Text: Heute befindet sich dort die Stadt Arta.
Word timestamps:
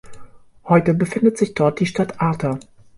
Heute 0.63 0.95
befindet 0.95 1.37
sich 1.37 1.53
dort 1.53 1.79
die 1.79 1.85
Stadt 1.85 2.19
Arta. 2.19 2.57